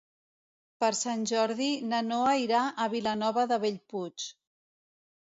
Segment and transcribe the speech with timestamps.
[0.83, 4.27] Per Sant Jordi na Noa irà a Vilanova de Bellpuig.